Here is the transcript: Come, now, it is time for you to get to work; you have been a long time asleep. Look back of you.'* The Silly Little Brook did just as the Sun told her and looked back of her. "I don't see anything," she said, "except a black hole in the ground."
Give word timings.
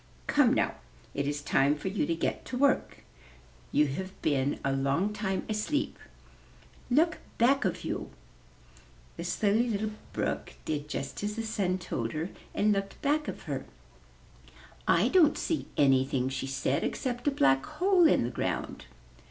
Come, 0.25 0.55
now, 0.55 0.73
it 1.13 1.27
is 1.27 1.43
time 1.43 1.75
for 1.75 1.87
you 1.87 2.07
to 2.07 2.15
get 2.15 2.43
to 2.45 2.57
work; 2.57 3.03
you 3.71 3.85
have 3.85 4.19
been 4.23 4.59
a 4.65 4.73
long 4.73 5.13
time 5.13 5.45
asleep. 5.47 5.99
Look 6.89 7.19
back 7.37 7.65
of 7.65 7.83
you.'* 7.83 8.09
The 9.17 9.23
Silly 9.23 9.69
Little 9.69 9.91
Brook 10.11 10.53
did 10.65 10.87
just 10.89 11.21
as 11.23 11.35
the 11.35 11.43
Sun 11.43 11.77
told 11.77 12.13
her 12.13 12.31
and 12.55 12.71
looked 12.73 12.99
back 13.03 13.27
of 13.27 13.43
her. 13.43 13.67
"I 14.87 15.07
don't 15.07 15.37
see 15.37 15.67
anything," 15.77 16.29
she 16.29 16.47
said, 16.47 16.83
"except 16.83 17.27
a 17.27 17.31
black 17.31 17.63
hole 17.63 18.07
in 18.07 18.23
the 18.23 18.31
ground." 18.31 18.85